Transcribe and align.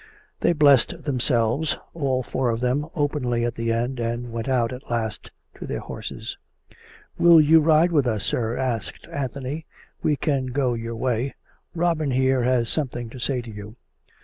They 0.39 0.53
blessed 0.53 1.03
themselves, 1.05 1.77
all 1.93 2.23
four 2.23 2.49
of 2.49 2.59
them, 2.59 2.87
openly 2.95 3.45
at 3.45 3.53
the 3.53 3.71
end, 3.71 3.99
and 3.99 4.31
went 4.31 4.49
out 4.49 4.73
at 4.73 4.89
last 4.89 5.29
to 5.57 5.67
their 5.67 5.79
horses." 5.81 6.39
Will 7.19 7.39
you 7.39 7.59
ride 7.59 7.91
with 7.91 8.07
us, 8.07 8.23
sir?" 8.25 8.57
asked 8.57 9.07
Anthony;" 9.11 9.67
we 10.01 10.15
can 10.15 10.47
go 10.47 10.73
your 10.73 10.95
way. 10.95 11.35
Robin 11.75 12.09
here 12.09 12.41
has 12.41 12.67
something 12.67 13.11
to 13.11 13.19
say 13.19 13.41
to 13.43 13.51
you." 13.51 13.75